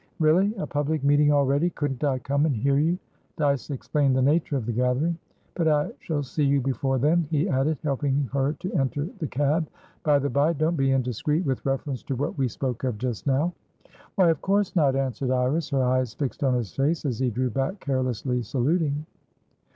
[0.17, 0.51] "Really?
[0.55, 1.69] A public meeting already?
[1.69, 2.97] Couldn't I come and hear you?"
[3.37, 5.15] Dyce explained the nature of the gathering.
[5.53, 9.67] "But I shall see you before then," he added, helping her to enter the cab.
[10.03, 13.53] "By the bye, don't be indiscreet with reference to what we spoke of just now."
[14.15, 17.51] "Why of course not," answered Iris, her eyes fixed on his face as he drew
[17.51, 19.05] back carelessly saluting.